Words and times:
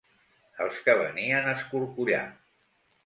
Els 0.65 0.79
que 0.87 0.95
venien 1.01 1.49
a 1.51 1.55
escorcollar. 1.61 2.27